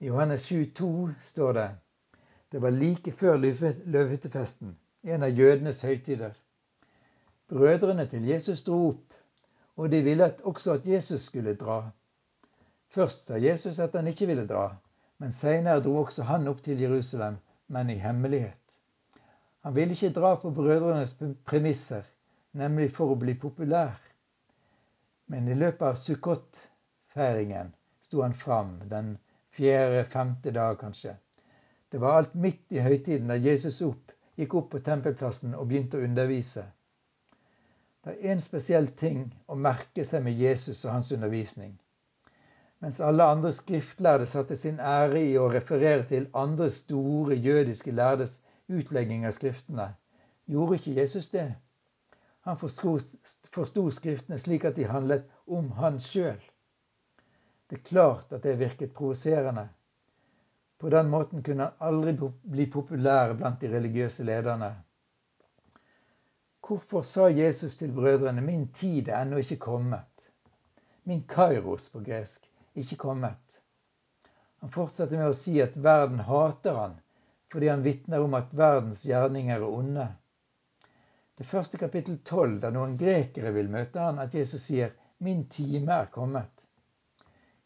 I 0.00 0.06
Johannes 0.06 0.52
7,2 0.52 1.12
står 1.20 1.52
det 1.52 1.70
det 2.52 2.62
var 2.62 2.70
like 2.70 3.12
før 3.12 3.36
løvhyttefesten, 3.84 4.76
en 5.02 5.22
av 5.22 5.30
jødenes 5.30 5.82
høytider. 5.82 6.34
Brødrene 7.48 8.06
til 8.06 8.26
Jesus 8.28 8.62
dro 8.62 8.88
opp, 8.88 9.11
og 9.76 9.90
de 9.90 10.02
ville 10.02 10.34
også 10.44 10.72
at 10.72 10.86
Jesus 10.86 11.20
skulle 11.20 11.54
dra. 11.54 11.90
Først 12.92 13.26
sa 13.26 13.38
Jesus 13.40 13.78
at 13.78 13.94
han 13.96 14.06
ikke 14.06 14.26
ville 14.26 14.46
dra, 14.46 14.66
men 15.18 15.32
seinere 15.32 15.80
dro 15.80 15.96
også 16.02 16.26
han 16.28 16.48
opp 16.48 16.62
til 16.62 16.80
Jerusalem, 16.80 17.36
men 17.68 17.90
i 17.90 17.98
hemmelighet. 17.98 18.78
Han 19.62 19.74
ville 19.74 19.94
ikke 19.94 20.12
dra 20.12 20.34
på 20.34 20.50
brødrenes 20.50 21.16
premisser, 21.44 22.02
nemlig 22.52 22.90
for 22.92 23.14
å 23.14 23.18
bli 23.18 23.34
populær. 23.38 23.94
Men 25.26 25.48
i 25.48 25.54
løpet 25.54 25.86
av 25.86 25.96
Sukkot-feiringen 25.96 27.72
sto 28.02 28.22
han 28.22 28.34
fram, 28.34 28.74
den 28.90 29.14
fjerde-femte 29.56 30.52
dag 30.52 30.76
kanskje. 30.80 31.14
Det 31.92 32.00
var 32.00 32.18
alt 32.18 32.34
midt 32.34 32.72
i 32.74 32.82
høytiden 32.82 33.30
da 33.30 33.38
Jesus 33.38 33.80
opp, 33.86 34.12
gikk 34.36 34.54
opp 34.58 34.70
på 34.74 34.82
tempelplassen 34.84 35.54
og 35.54 35.68
begynte 35.70 36.00
å 36.00 36.04
undervise. 36.04 36.66
Det 38.02 38.12
er 38.12 38.32
én 38.34 38.40
spesiell 38.42 38.88
ting 38.98 39.26
å 39.46 39.54
merke 39.54 40.04
seg 40.04 40.24
med 40.24 40.38
Jesus 40.38 40.84
og 40.84 40.92
hans 40.96 41.10
undervisning. 41.14 41.76
Mens 42.82 42.98
alle 43.00 43.24
andre 43.30 43.52
skriftlærde 43.54 44.26
satte 44.26 44.56
sin 44.58 44.80
ære 44.82 45.20
i 45.22 45.36
å 45.38 45.50
referere 45.52 46.02
til 46.10 46.26
andre 46.34 46.66
store 46.74 47.36
jødiske 47.38 47.94
lærdes 47.94 48.40
utlegging 48.66 49.26
av 49.28 49.36
Skriftene, 49.36 49.92
gjorde 50.50 50.80
ikke 50.80 50.96
Jesus 50.96 51.30
det. 51.30 51.46
Han 52.42 52.58
forsto 52.58 53.84
Skriftene 53.90 54.38
slik 54.38 54.66
at 54.66 54.80
de 54.80 54.88
handlet 54.90 55.28
om 55.46 55.70
han 55.78 56.00
sjøl. 56.02 56.40
Det 57.70 57.78
er 57.78 57.86
klart 57.86 58.32
at 58.34 58.42
det 58.42 58.58
virket 58.58 58.94
provoserende. 58.98 59.68
På 60.82 60.90
den 60.90 61.06
måten 61.08 61.42
kunne 61.46 61.70
han 61.70 61.86
aldri 61.86 62.16
bli 62.42 62.66
populær 62.66 63.36
blant 63.38 63.62
de 63.62 63.70
religiøse 63.70 64.26
lederne. 64.26 64.74
Hvorfor 66.62 67.02
sa 67.02 67.28
Jesus 67.28 67.76
til 67.76 67.92
brødrene 67.92 68.40
'min 68.40 68.68
tid 68.72 69.08
er 69.08 69.22
ennå 69.22 69.36
ikke 69.36 69.56
kommet'? 69.56 70.28
Min 71.04 71.24
kairos 71.28 71.88
på 71.88 72.00
gresk, 72.00 72.50
ikke 72.74 72.96
kommet. 72.96 73.62
Han 74.60 74.70
fortsetter 74.70 75.18
med 75.18 75.32
å 75.32 75.34
si 75.34 75.60
at 75.60 75.82
verden 75.82 76.20
hater 76.28 76.76
han 76.78 77.00
fordi 77.52 77.68
han 77.68 77.82
vitner 77.84 78.22
om 78.24 78.34
at 78.38 78.54
verdens 78.56 79.02
gjerninger 79.04 79.56
er 79.56 79.68
onde. 79.68 80.06
Det 81.38 81.46
første 81.46 81.78
kapittel 81.78 82.18
12, 82.24 82.60
der 82.62 82.70
noen 82.70 82.94
grekere 82.96 83.50
vil 83.52 83.68
møte 83.68 84.00
han, 84.00 84.18
at 84.18 84.34
Jesus 84.34 84.62
sier 84.62 84.94
'min 85.18 85.44
time 85.48 85.92
er 85.92 86.06
kommet'. 86.14 86.66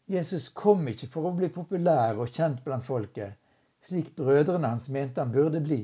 Jesus 0.07 0.49
kom 0.49 0.87
ikke 0.87 1.07
for 1.13 1.29
å 1.29 1.35
bli 1.37 1.49
populær 1.53 2.17
og 2.17 2.33
kjent 2.33 2.63
blant 2.65 2.83
folket, 2.83 3.37
slik 3.79 4.15
brødrene 4.15 4.67
hans 4.73 4.89
mente 4.89 5.21
han 5.21 5.31
burde 5.31 5.61
bli. 5.61 5.83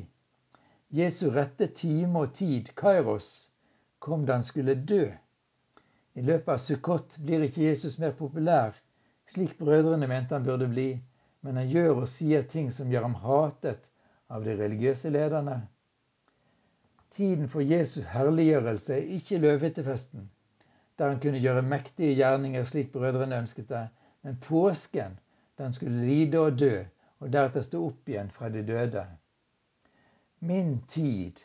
Jesu 0.93 1.31
rette 1.33 1.67
time 1.73 2.19
og 2.21 2.35
tid, 2.37 2.67
Kairos, 2.77 3.49
kom 3.99 4.27
da 4.27 4.35
han 4.37 4.43
skulle 4.45 4.75
dø. 4.75 5.07
I 6.13 6.21
løpet 6.21 6.51
av 6.53 6.59
Sukkot 6.61 7.15
blir 7.17 7.41
ikke 7.47 7.63
Jesus 7.63 7.95
mer 7.97 8.11
populær, 8.13 8.75
slik 9.25 9.55
brødrene 9.57 10.05
mente 10.11 10.37
han 10.37 10.45
burde 10.45 10.67
bli, 10.69 10.91
men 11.41 11.57
han 11.57 11.71
gjør 11.71 12.03
og 12.03 12.11
sier 12.11 12.45
ting 12.45 12.69
som 12.71 12.91
gjør 12.93 13.07
ham 13.07 13.15
hatet 13.23 13.89
av 14.29 14.45
de 14.45 14.53
religiøse 14.59 15.09
lederne. 15.09 15.63
Tiden 17.09 17.49
for 17.49 17.65
Jesu 17.65 18.03
herliggjørelse 18.13 18.93
er 18.99 19.09
ikke 19.17 19.41
løvhyttefesten, 19.41 20.29
der 21.01 21.09
han 21.09 21.19
kunne 21.25 21.41
gjøre 21.41 21.65
mektige 21.73 22.13
gjerninger 22.21 22.69
slik 22.69 22.93
brødrene 22.93 23.41
ønsket 23.41 23.69
det, 23.73 23.87
men 24.21 24.37
påsken, 24.45 25.17
da 25.57 25.65
han 25.71 25.73
skulle 25.73 26.05
lide 26.05 26.37
og 26.39 26.61
dø, 26.61 26.83
og 27.17 27.33
deretter 27.33 27.65
stå 27.65 27.81
opp 27.89 28.13
igjen 28.13 28.29
fra 28.29 28.53
de 28.53 28.61
døde. 28.69 29.07
Min 30.43 30.81
tid 30.87 31.39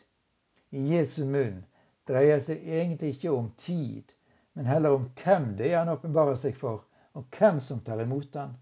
i 0.75 0.79
Jesu 0.91 1.21
munn 1.25 1.61
dreier 2.09 2.41
seg 2.43 2.65
egentlig 2.67 3.13
ikke 3.13 3.31
om 3.31 3.45
tid, 3.55 4.11
men 4.57 4.67
heller 4.67 4.97
om 4.97 5.05
hvem 5.21 5.45
det 5.55 5.69
er 5.69 5.77
han 5.77 5.91
åpenbarer 5.93 6.35
seg 6.41 6.57
for, 6.59 6.81
og 7.15 7.29
hvem 7.37 7.61
som 7.63 7.79
tar 7.85 8.01
imot 8.03 8.35
han. 8.35 8.57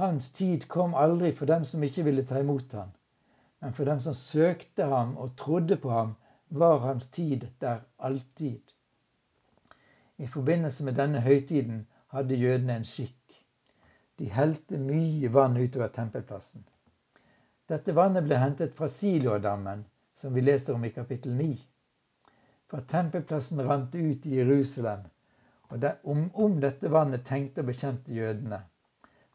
Hans 0.00 0.30
tid 0.32 0.64
kom 0.72 0.96
aldri 0.96 1.34
for 1.36 1.52
dem 1.52 1.66
som 1.68 1.84
ikke 1.84 2.06
ville 2.08 2.24
ta 2.24 2.40
imot 2.40 2.72
han. 2.78 2.94
Men 3.60 3.76
for 3.76 3.92
dem 3.92 4.00
som 4.00 4.16
søkte 4.16 4.88
ham 4.88 5.18
og 5.20 5.36
trodde 5.36 5.76
på 5.84 5.92
ham, 5.92 6.16
var 6.48 6.80
hans 6.86 7.12
tid 7.12 7.44
der 7.60 7.84
alltid. 7.98 8.62
I 10.16 10.32
forbindelse 10.32 10.84
med 10.88 10.96
denne 10.96 11.20
høytiden 11.20 11.86
hadde 12.16 12.40
jødene 12.40 12.80
en 12.80 12.88
skikk. 12.88 13.36
De 14.16 14.32
helte 14.32 14.80
mye 14.80 15.28
vann 15.34 15.60
utover 15.60 15.92
tempelplassen. 15.92 16.64
Dette 17.72 17.92
vannet 17.96 18.26
ble 18.26 18.36
hentet 18.36 18.74
fra 18.76 18.84
Siloadammen, 18.88 19.84
som 20.14 20.34
vi 20.34 20.42
leser 20.44 20.74
om 20.74 20.82
i 20.84 20.90
kapittel 20.92 21.32
9. 21.32 21.54
Fra 22.68 22.80
tempelplassen 22.90 23.62
rant 23.64 23.94
ut 23.94 24.26
i 24.26 24.34
Jerusalem, 24.36 25.06
og 25.70 25.80
det, 25.80 25.94
om, 26.02 26.26
om 26.34 26.58
dette 26.60 26.90
vannet 26.92 27.24
tenkte 27.24 27.62
og 27.64 27.70
bekjente 27.70 28.12
jødene. 28.12 28.58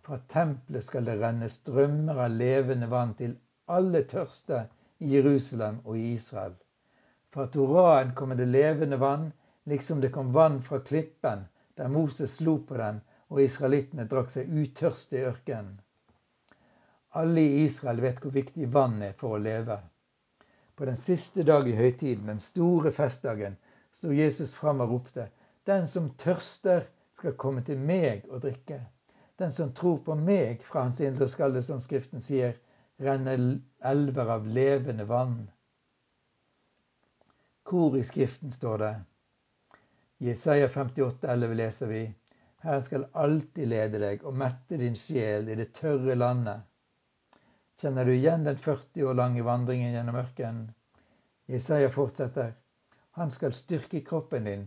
Fra 0.05 0.19
tempelet 0.29 0.85
skal 0.85 1.09
det 1.09 1.15
renne 1.23 1.49
strømmer 1.49 2.21
av 2.27 2.35
levende 2.35 2.91
vann 2.91 3.15
til 3.17 3.33
alle 3.73 4.03
tørste 4.13 4.61
i 5.01 5.15
Jerusalem 5.15 5.81
og 5.85 5.97
i 5.97 6.11
Israel. 6.11 6.53
Fra 7.33 7.47
Toraen 7.57 8.13
kommer 8.13 8.37
det 8.37 8.51
levende 8.51 9.01
vann, 9.01 9.31
liksom 9.65 10.05
det 10.05 10.13
kom 10.13 10.29
vann 10.37 10.61
fra 10.61 10.83
klippen 10.91 11.47
der 11.73 11.89
Moses 11.89 12.37
slo 12.37 12.59
på 12.69 12.77
den 12.77 13.01
og 13.33 13.41
israelittene 13.41 14.05
drakk 14.05 14.29
seg 14.37 14.53
utørste 14.53 15.23
i 15.23 15.25
ørkenen. 15.33 15.79
Alle 17.17 17.41
i 17.41 17.63
Israel 17.65 18.01
vet 18.01 18.19
hvor 18.21 18.33
viktig 18.35 18.67
vann 18.73 18.99
er 19.01 19.15
for 19.17 19.35
å 19.35 19.41
leve. 19.41 19.79
På 20.77 20.85
den 20.85 20.99
siste 20.99 21.43
dag 21.43 21.65
i 21.69 21.73
høytiden, 21.73 22.27
den 22.29 22.43
store 22.43 22.91
festdagen, 22.93 23.55
sto 23.91 24.11
Jesus 24.13 24.53
fram 24.55 24.83
og 24.85 24.91
ropte:" 24.93 25.25
Den 25.65 25.87
som 25.87 26.11
tørster, 26.21 26.85
skal 27.17 27.33
komme 27.33 27.63
til 27.65 27.79
meg 27.81 28.27
og 28.29 28.43
drikke. 28.43 28.77
Den 29.41 29.51
som 29.51 29.73
tror 29.73 29.97
på 30.05 30.15
meg, 30.15 30.61
fra 30.61 30.83
hans 30.85 31.01
indre 31.01 31.27
skal 31.27 31.53
det, 31.53 31.63
som 31.65 31.81
Skriften 31.81 32.21
sier, 32.21 32.53
renner 33.01 33.41
elver 33.81 34.31
av 34.37 34.45
levende 34.47 35.07
vann. 35.09 35.49
Hvor 37.65 37.97
i 37.97 38.03
Skriften 38.03 38.51
står 38.51 38.77
det? 38.77 38.93
I 40.19 40.29
Jesaja 40.29 40.69
58, 40.69 41.27
11 41.33 41.59
leser 41.63 41.87
vi 41.87 42.05
Her 42.61 42.79
skal 42.81 43.09
alltid 43.13 43.73
lede 43.73 43.99
deg 44.01 44.23
og 44.25 44.37
mette 44.37 44.77
din 44.77 44.95
sjel 44.97 45.49
i 45.49 45.57
det 45.57 45.73
tørre 45.77 46.15
landet. 46.15 46.61
Kjenner 47.81 48.05
du 48.05 48.15
igjen 48.15 48.43
den 48.43 48.57
40 48.57 49.03
år 49.09 49.13
lange 49.13 49.43
vandringen 49.45 49.93
gjennom 49.93 50.15
ørkenen? 50.17 50.71
Jesaja 51.45 51.89
fortsetter. 51.93 52.55
Han 53.19 53.31
skal 53.31 53.53
styrke 53.53 54.01
kroppen 54.01 54.49
din, 54.49 54.63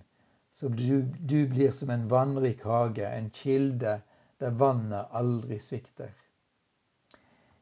så 0.53 0.69
du, 0.69 1.03
du 1.03 1.49
blir 1.51 1.75
som 1.75 1.91
en 1.91 2.09
vannrik 2.09 2.63
hage, 2.65 3.09
en 3.09 3.31
kilde 3.31 3.97
der 4.39 4.55
vannet 4.63 5.11
aldri 5.11 5.59
svikter. 5.59 6.15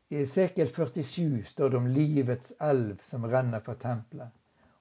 I 0.08 0.20
Esekiel 0.22 0.68
47 0.68 1.44
står 1.44 1.70
det 1.70 1.76
om 1.76 1.88
livets 1.96 2.52
elv 2.60 3.00
som 3.02 3.26
renner 3.26 3.64
fra 3.64 3.74
tempelet. 3.74 4.30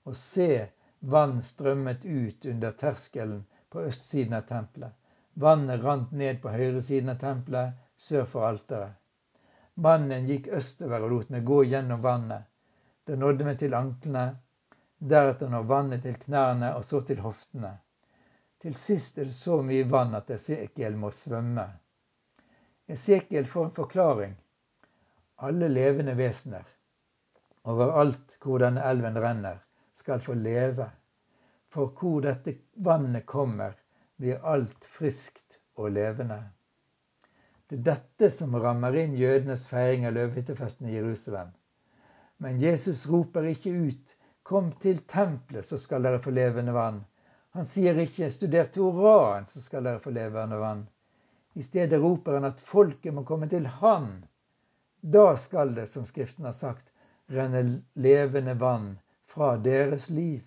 Og 0.03 0.15
se, 0.15 0.67
vann 0.99 1.41
strømmet 1.43 2.05
ut 2.05 2.45
under 2.45 2.71
terskelen 2.71 3.41
på 3.69 3.87
østsiden 3.87 4.37
av 4.37 4.45
tempelet. 4.51 4.91
Vannet 5.33 5.83
rant 5.83 6.11
ned 6.11 6.39
på 6.43 6.51
høyresiden 6.51 7.15
av 7.15 7.19
tempelet, 7.23 7.75
sør 7.97 8.25
for 8.35 8.47
alteret. 8.47 8.95
Mannen 9.85 10.27
gikk 10.27 10.47
østover 10.59 11.05
og 11.05 11.13
lot 11.13 11.29
meg 11.33 11.45
gå 11.45 11.61
gjennom 11.71 12.01
vannet. 12.01 12.47
Det 13.05 13.17
nådde 13.19 13.45
meg 13.45 13.59
til 13.61 13.75
anklene, 13.77 14.25
deretter 14.97 15.51
når 15.53 15.69
vannet 15.69 16.03
til 16.03 16.17
knærne 16.23 16.73
og 16.75 16.85
så 16.85 17.01
til 17.05 17.21
hoftene. 17.21 17.75
Til 18.59 18.75
sist 18.75 19.19
er 19.21 19.29
det 19.29 19.37
så 19.37 19.61
mye 19.61 19.85
vann 19.89 20.17
at 20.17 20.33
Esekiel 20.33 20.97
må 20.97 21.13
svømme. 21.13 21.67
Esekiel 22.87 23.45
får 23.45 23.69
en 23.69 23.77
forklaring 23.77 24.35
alle 25.37 25.67
levende 25.69 26.15
vesener, 26.17 26.65
overalt 27.69 28.37
hvor 28.41 28.61
denne 28.63 28.81
elven 28.89 29.17
renner, 29.21 29.59
skal 29.93 30.21
få 30.21 30.33
leve. 30.33 30.87
For 31.69 31.91
hvor 31.99 32.23
dette 32.25 32.55
vannet 32.73 33.25
kommer, 33.29 33.75
blir 34.17 34.41
alt 34.41 34.85
friskt 34.85 35.59
og 35.75 35.91
levende. 35.93 36.39
Det 37.67 37.75
er 37.75 37.83
dette 37.87 38.29
som 38.31 38.55
rammer 38.55 38.95
inn 38.95 39.15
jødenes 39.19 39.65
feiring 39.67 40.05
av 40.07 40.13
løvhyttefesten 40.15 40.87
i 40.87 40.93
Jerusalem. 40.95 41.49
Men 42.37 42.61
Jesus 42.61 43.07
roper 43.11 43.49
ikke 43.49 43.71
ut 43.71 44.15
'Kom 44.43 44.71
til 44.71 45.01
tempelet, 45.03 45.65
så 45.65 45.77
skal 45.77 46.03
dere 46.03 46.19
få 46.23 46.31
levende 46.31 46.71
vann'. 46.71 47.03
Han 47.51 47.65
sier 47.65 47.99
ikke 47.99 48.29
'Studer 48.31 48.71
Toraen, 48.71 49.45
så 49.45 49.61
skal 49.61 49.83
dere 49.83 49.99
få 49.99 50.09
levende 50.09 50.55
vann'. 50.55 50.87
I 51.53 51.63
stedet 51.63 52.01
roper 52.01 52.33
han 52.33 52.45
at 52.45 52.59
folket 52.59 53.13
må 53.13 53.23
komme 53.23 53.49
til 53.49 53.65
Han. 53.67 54.25
Da 55.01 55.35
skal 55.35 55.75
det, 55.75 55.87
som 55.89 56.05
Skriften 56.05 56.45
har 56.45 56.51
sagt, 56.51 56.91
renne 57.27 57.81
levende 57.93 58.53
vann 58.59 58.99
fra 59.27 59.57
deres 59.57 60.09
liv. 60.09 60.43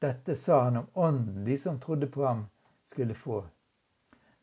Dette 0.00 0.34
sa 0.34 0.64
han 0.64 0.76
om 0.76 0.86
ånden 0.94 1.44
de 1.44 1.58
som 1.58 1.80
trodde 1.80 2.06
på 2.06 2.24
ham, 2.24 2.46
skulle 2.84 3.14
få. 3.14 3.44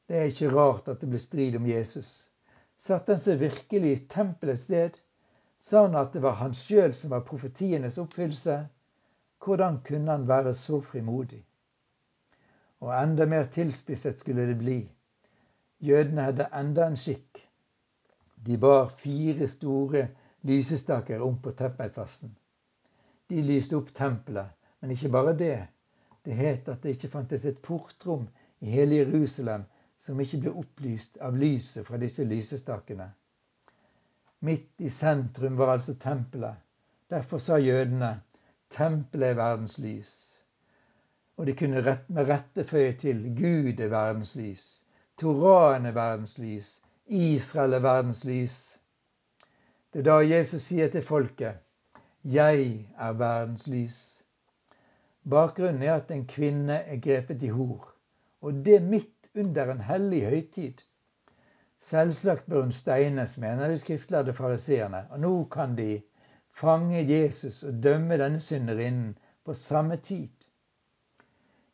Det 0.08 0.18
er 0.18 0.30
ikke 0.30 0.52
rart 0.54 0.90
at 0.92 1.02
det 1.02 1.10
ble 1.10 1.20
strid 1.20 1.56
om 1.58 1.66
Jesus. 1.68 2.30
Satte 2.78 3.16
han 3.16 3.22
seg 3.22 3.40
virkelig 3.42 3.92
i 3.92 4.04
tempelets 4.12 4.68
sted? 4.68 5.00
Sa 5.58 5.86
han 5.88 5.98
at 5.98 6.14
det 6.14 6.22
var 6.22 6.38
han 6.42 6.54
sjøl 6.54 6.94
som 6.94 7.14
var 7.16 7.26
profetienes 7.26 7.98
oppfyllelse? 8.02 8.58
Hvordan 9.42 9.80
kunne 9.88 10.12
han 10.12 10.28
være 10.28 10.54
så 10.54 10.82
frimodig? 10.82 11.42
Og 12.86 12.92
enda 12.94 13.26
mer 13.26 13.48
tilspisset 13.50 14.20
skulle 14.20 14.46
det 14.46 14.58
bli. 14.60 14.80
Jødene 15.82 16.28
hadde 16.28 16.50
enda 16.54 16.86
en 16.88 16.98
skikk. 17.00 17.42
De 18.46 18.58
bar 18.62 18.92
fire 19.00 19.48
store 19.50 20.08
lysestaker 20.46 21.22
om 21.22 21.40
på 21.42 21.52
tempelplassen. 21.58 22.36
De 23.30 23.42
lyste 23.42 23.78
opp 23.78 23.90
tempelet, 23.96 24.54
men 24.82 24.92
ikke 24.94 25.10
bare 25.10 25.34
det. 25.38 25.68
Det 26.26 26.36
het 26.38 26.70
at 26.70 26.84
det 26.84 26.94
ikke 26.96 27.14
fantes 27.16 27.46
et 27.46 27.62
portrom 27.62 28.28
i 28.62 28.70
hele 28.70 29.02
Jerusalem 29.02 29.66
som 30.06 30.20
ikke 30.22 30.38
ble 30.44 30.52
opplyst 30.62 31.18
av 31.26 31.38
lyset 31.42 31.88
fra 31.88 31.98
disse 31.98 32.24
lysestakene. 32.30 33.08
Midt 34.46 34.82
i 34.86 34.90
sentrum 34.94 35.58
var 35.58 35.72
altså 35.74 35.96
tempelet. 35.98 36.62
Derfor 37.10 37.38
sa 37.38 37.58
jødene 37.58 38.22
'Tempelet 38.70 39.30
er 39.30 39.34
verdens 39.34 39.80
lys'. 39.80 40.40
Og 41.38 41.46
de 41.46 41.56
kunne 41.56 42.00
med 42.08 42.30
rette 42.30 42.64
føye 42.64 42.94
til 42.94 43.24
'Gud 43.38 43.80
er 43.80 43.88
verdens 43.88 44.36
lys'. 44.36 44.84
Toraen 45.18 45.86
er 45.86 45.92
verdens 45.92 46.38
lys. 46.38 46.82
Israel 47.08 47.74
er 47.74 47.80
verdens 47.80 48.26
lys. 48.26 48.82
Det 49.94 50.00
er 50.00 50.04
da 50.04 50.36
Jesus 50.36 50.62
sier 50.62 50.88
til 50.88 51.02
folket 51.02 51.58
'Jeg 52.24 52.90
er 52.98 53.12
verdens 53.14 53.68
lys'. 53.68 54.22
Bakgrunnen 55.30 55.82
er 55.84 55.94
at 55.94 56.12
en 56.12 56.28
kvinne 56.28 56.74
er 56.74 56.98
grepet 56.98 57.44
i 57.44 57.48
hor, 57.48 57.95
og 58.46 58.66
det 58.66 58.80
midt 58.84 59.30
under 59.36 59.72
en 59.74 59.82
hellig 59.82 60.22
høytid. 60.30 60.82
Selvsagt 61.82 62.46
bør 62.50 62.62
hun 62.62 62.72
steines, 62.72 63.38
mener 63.42 63.72
de 63.72 63.78
skriftlærde 63.82 64.34
fariseerne, 64.34 65.08
og 65.12 65.20
nå 65.20 65.32
kan 65.54 65.74
de 65.78 66.02
fange 66.54 67.02
Jesus 67.10 67.64
og 67.64 67.80
dømme 67.84 68.18
denne 68.22 68.40
synderinnen 68.40 69.16
på 69.46 69.54
samme 69.54 69.98
tid. 69.98 70.30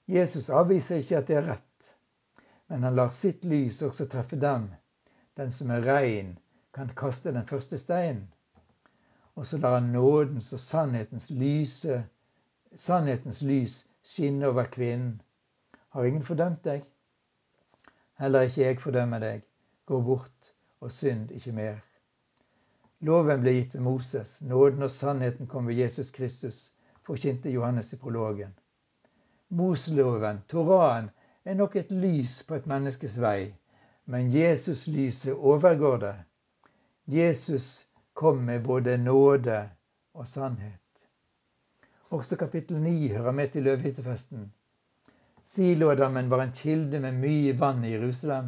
Jesus 0.07 0.49
avviser 0.49 1.03
ikke 1.03 1.17
at 1.17 1.27
det 1.27 1.37
er 1.41 1.49
rett, 1.53 1.91
men 2.67 2.83
han 2.87 2.95
lar 2.95 3.11
sitt 3.15 3.45
lys 3.45 3.81
også 3.85 4.07
treffe 4.09 4.39
dem. 4.39 4.69
Den 5.37 5.51
som 5.51 5.71
er 5.75 5.85
rein, 5.87 6.37
kan 6.73 6.91
kaste 6.95 7.33
den 7.35 7.47
første 7.47 7.77
steinen. 7.79 8.29
Og 9.35 9.45
så 9.45 9.57
lar 9.57 9.79
han 9.79 9.91
nådens 9.91 10.53
og 10.53 10.59
sannhetens, 10.59 11.29
lyse, 11.29 12.03
sannhetens 12.75 13.41
lys 13.41 13.77
skinne 14.03 14.47
over 14.47 14.67
kvinnen. 14.71 15.21
Har 15.91 16.07
ingen 16.07 16.23
fordømt 16.23 16.63
deg? 16.63 16.83
Heller 18.19 18.47
ikke 18.47 18.61
jeg 18.61 18.79
fordømmer 18.79 19.19
deg. 19.19 19.41
Gå 19.85 20.01
bort 20.01 20.53
og 20.79 20.91
synd 20.91 21.31
ikke 21.35 21.51
mer. 21.51 21.81
Loven 23.01 23.41
ble 23.41 23.51
gitt 23.57 23.73
ved 23.75 23.83
Moses. 23.83 24.37
Nåden 24.41 24.85
og 24.87 24.91
sannheten 24.91 25.49
kom 25.51 25.67
ved 25.67 25.81
Jesus 25.81 26.11
Kristus, 26.15 26.59
forkynte 27.03 27.51
Johannes 27.51 27.93
i 27.93 27.99
prologen. 27.99 28.53
Moseloven, 29.49 30.39
Toraen, 30.47 31.09
er 31.43 31.57
nok 31.59 31.75
et 31.75 31.91
lys 31.91 32.37
på 32.47 32.55
et 32.55 32.69
menneskes 32.69 33.17
vei, 33.19 33.51
men 34.05 34.31
Jesus-lyset 34.31 35.33
overgår 35.33 35.97
det. 36.05 36.15
Jesus 37.07 37.87
kom 38.13 38.45
med 38.47 38.63
både 38.63 38.97
nåde 38.97 39.59
og 40.13 40.27
sannhet. 40.27 41.05
Også 42.09 42.37
kapittel 42.37 42.79
9 42.81 43.07
hører 43.07 43.31
med 43.31 43.49
til 43.49 43.63
løvhyttefesten. 43.63 44.53
Siloadammen 45.51 46.29
var 46.29 46.39
en 46.39 46.51
kilde 46.55 46.99
med 47.03 47.17
mye 47.19 47.53
vann 47.59 47.81
i 47.83 47.89
Jerusalem, 47.91 48.45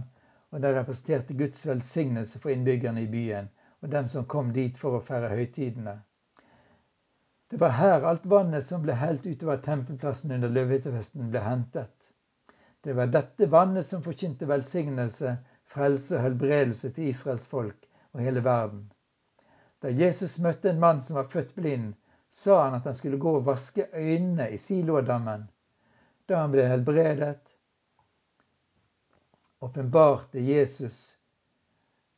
og 0.49 0.61
den 0.63 0.75
representerte 0.77 1.35
Guds 1.35 1.65
velsignelse 1.67 2.39
for 2.39 2.53
innbyggerne 2.53 3.01
i 3.03 3.09
byen 3.11 3.49
og 3.81 3.89
dem 3.91 4.07
som 4.07 4.27
kom 4.33 4.53
dit 4.55 4.77
for 4.79 4.95
å 4.95 5.01
feire 5.03 5.33
høytidene. 5.33 5.97
Det 7.51 7.59
var 7.59 7.75
her 7.75 8.07
alt 8.07 8.29
vannet 8.33 8.63
som 8.63 8.85
ble 8.85 8.95
helt 9.01 9.27
utover 9.27 9.59
tempelplassen 9.65 10.31
under 10.31 10.55
løvehyttefesten, 10.55 11.27
ble 11.33 11.41
hentet. 11.43 12.07
Det 12.87 12.95
var 12.95 13.11
dette 13.11 13.51
vannet 13.51 13.85
som 13.89 14.05
forkynte 14.05 14.47
velsignelse, 14.47 15.35
frelse 15.75 16.15
og 16.15 16.23
helbredelse 16.29 16.93
til 16.95 17.09
Israels 17.11 17.49
folk 17.51 17.89
og 18.13 18.23
hele 18.23 18.45
verden. 18.47 18.85
Da 19.83 19.91
Jesus 19.91 20.39
møtte 20.39 20.71
en 20.71 20.79
mann 20.79 21.03
som 21.03 21.19
var 21.19 21.27
født 21.35 21.51
blind, 21.59 21.97
sa 22.29 22.61
han 22.63 22.79
at 22.79 22.87
han 22.87 22.95
skulle 22.95 23.19
gå 23.19 23.35
og 23.41 23.49
vaske 23.51 23.89
øynene 23.91 24.53
i 24.55 24.61
Siloadammen 24.69 25.49
da 26.25 26.37
han 26.37 26.51
ble 26.51 26.63
helbredet, 26.67 27.55
åpenbarte 29.59 30.39
Jesus 30.39 31.17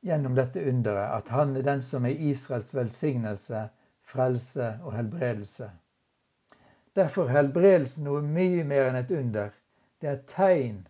gjennom 0.06 0.36
dette 0.36 0.62
underet 0.70 1.14
at 1.14 1.30
han 1.34 1.56
er 1.58 1.66
den 1.66 1.82
som 1.84 2.06
er 2.06 2.22
Israels 2.30 2.74
velsignelse, 2.78 3.64
frelse 4.06 4.68
og 4.84 4.94
helbredelse. 4.94 5.72
Derfor 6.94 7.30
er 7.30 7.40
helbredelsen 7.40 8.06
noe 8.06 8.22
mye 8.22 8.64
mer 8.64 8.92
enn 8.92 9.00
et 9.02 9.12
under. 9.12 9.50
Det 10.00 10.10
er 10.10 10.20
et 10.20 10.28
tegn. 10.30 10.84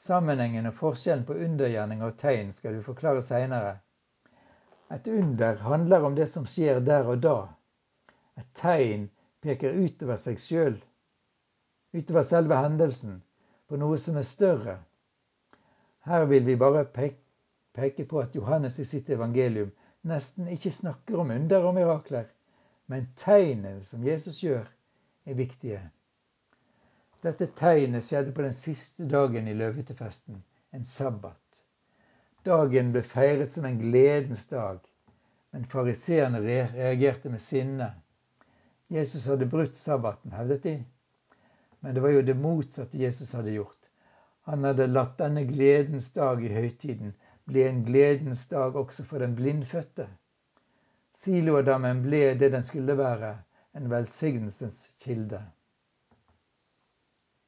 Sammenhengen 0.00 0.66
og 0.70 0.74
forskjellen 0.78 1.26
på 1.28 1.36
undergjerning 1.48 2.02
og 2.02 2.16
tegn 2.18 2.52
skal 2.56 2.78
vi 2.78 2.86
forklare 2.88 3.22
seinere. 3.22 3.76
Et 4.96 5.12
under 5.12 5.60
handler 5.68 6.08
om 6.08 6.16
det 6.16 6.30
som 6.32 6.48
skjer 6.48 6.80
der 6.80 7.06
og 7.12 7.20
da. 7.22 7.36
Et 8.40 8.48
tegn 8.56 9.06
peker 9.44 9.76
utover 9.84 10.18
seg 10.20 10.40
sjøl 10.40 10.80
utover 11.94 12.26
selve 12.26 12.58
hendelsen, 12.58 13.22
på 13.68 13.78
noe 13.80 13.98
som 13.98 14.18
er 14.18 14.26
større. 14.28 14.76
Her 16.04 16.26
vil 16.28 16.44
vi 16.46 16.58
bare 16.60 16.84
peke 16.84 18.04
på 18.04 18.20
at 18.20 18.34
Johannes 18.36 18.78
i 18.82 18.84
sitt 18.84 19.08
evangelium 19.14 19.70
nesten 20.04 20.50
ikke 20.52 20.72
snakker 20.74 21.22
om 21.22 21.30
under 21.32 21.64
og 21.64 21.74
mirakler, 21.78 22.26
men 22.86 23.08
tegnene 23.16 23.80
som 23.82 24.04
Jesus 24.04 24.42
gjør, 24.42 24.66
er 25.24 25.38
viktige. 25.38 25.80
Dette 27.24 27.46
tegnet 27.56 28.04
skjedde 28.04 28.34
på 28.36 28.44
den 28.44 28.52
siste 28.52 29.06
dagen 29.08 29.48
i 29.48 29.54
løvehyttefesten, 29.56 30.42
en 30.76 30.84
sabbat. 30.84 31.40
Dagen 32.44 32.90
ble 32.92 33.00
feiret 33.00 33.48
som 33.48 33.64
en 33.64 33.78
gledens 33.80 34.44
dag, 34.50 34.82
men 35.54 35.64
fariseerne 35.64 36.42
reagerte 36.44 37.32
med 37.32 37.40
sinne. 37.40 37.94
Jesus 38.92 39.24
hadde 39.30 39.48
brutt 39.48 39.78
sabbaten, 39.78 40.34
hevdet 40.36 40.66
de. 40.66 40.74
Men 41.84 41.94
det 41.94 42.00
var 42.00 42.14
jo 42.16 42.22
det 42.24 42.34
motsatte 42.40 42.98
Jesus 42.98 43.34
hadde 43.36 43.52
gjort. 43.52 43.90
Han 44.48 44.64
hadde 44.64 44.86
latt 44.88 45.18
denne 45.20 45.44
gledens 45.44 46.08
dag 46.16 46.40
i 46.40 46.52
høytiden 46.52 47.12
bli 47.44 47.66
en 47.68 47.82
gledens 47.84 48.46
dag 48.48 48.76
også 48.76 49.04
for 49.04 49.20
den 49.20 49.34
blindfødte. 49.36 50.06
Siloadammen 51.14 52.00
ble 52.06 52.22
det 52.40 52.50
den 52.56 52.64
skulle 52.64 52.96
være, 52.96 53.34
en 53.76 53.90
velsignelsens 53.90 54.94
kilde. 55.04 55.42